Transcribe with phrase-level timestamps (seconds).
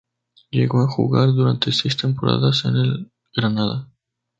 [0.49, 3.87] Llegó a jugar durante seis temporadas en el Granada.